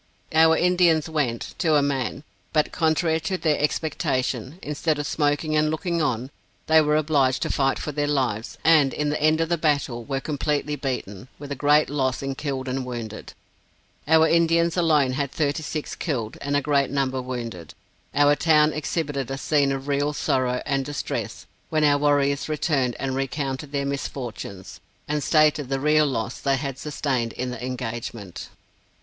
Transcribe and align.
Our 0.33 0.57
Indians 0.57 1.07
went, 1.07 1.53
to 1.59 1.75
a 1.75 1.83
man; 1.83 2.23
but 2.53 2.71
contrary 2.71 3.19
to 3.19 3.37
their 3.37 3.59
expectation, 3.59 4.57
instead 4.63 4.97
of 4.97 5.05
smoking 5.05 5.55
and 5.55 5.69
looking 5.69 6.01
on, 6.01 6.31
they 6.65 6.81
were 6.81 6.95
obliged 6.95 7.43
to 7.43 7.51
fight 7.51 7.77
for 7.77 7.91
their 7.91 8.07
lives, 8.07 8.57
and 8.63 8.95
in 8.95 9.09
the 9.11 9.21
end 9.21 9.41
of 9.41 9.49
the 9.49 9.59
battle 9.59 10.03
were 10.03 10.19
completely 10.19 10.75
beaten, 10.75 11.27
with 11.37 11.51
a 11.51 11.55
great 11.55 11.87
loss 11.87 12.23
in 12.23 12.33
killed 12.33 12.67
and 12.67 12.83
wounded. 12.83 13.33
Our 14.07 14.27
Indians 14.27 14.75
alone 14.75 15.11
had 15.11 15.31
thirty 15.31 15.61
six 15.61 15.95
killed, 15.95 16.35
and 16.41 16.57
a 16.57 16.61
great 16.63 16.89
number 16.89 17.21
wounded. 17.21 17.75
Our 18.15 18.35
town 18.35 18.73
exhibited 18.73 19.29
a 19.29 19.37
scene 19.37 19.71
of 19.71 19.87
real 19.87 20.13
sorrow 20.13 20.63
and 20.65 20.83
distress, 20.83 21.45
when 21.69 21.83
our 21.83 21.99
warriors 21.99 22.49
returned 22.49 22.95
and 22.99 23.15
recounted 23.15 23.71
their 23.71 23.85
misfortunes, 23.85 24.79
and 25.07 25.23
stated 25.23 25.69
the 25.69 25.79
real 25.79 26.07
loss 26.07 26.39
they 26.39 26.57
had 26.57 26.79
sustained 26.79 27.33
in 27.33 27.51
the 27.51 27.63
engagement. 27.63 28.49